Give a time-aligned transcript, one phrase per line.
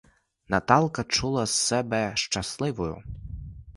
[0.47, 3.03] Наталка чула себе щасливою.